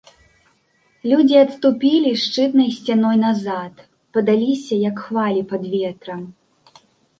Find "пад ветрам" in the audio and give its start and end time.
5.55-6.29